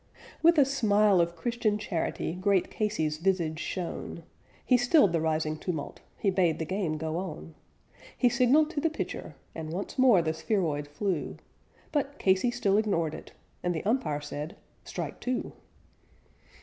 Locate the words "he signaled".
8.17-8.71